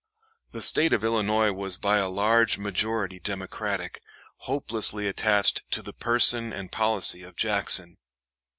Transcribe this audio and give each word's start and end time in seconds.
The 0.49 0.63
State 0.63 0.93
of 0.93 1.03
Illinois 1.03 1.51
was 1.51 1.77
by 1.77 1.97
a 1.97 2.09
large 2.09 2.57
majority 2.57 3.19
Democratic, 3.19 4.01
hopelessly 4.37 5.07
attached 5.07 5.61
to 5.69 5.83
the 5.83 5.93
person 5.93 6.51
and 6.51 6.71
policy 6.71 7.21
of 7.21 7.35
Jackson. 7.35 7.99